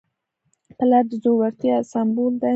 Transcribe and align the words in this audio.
پلار 0.77 1.05
د 1.09 1.11
زړورتیا 1.21 1.75
سمبول 1.91 2.33
دی. 2.41 2.49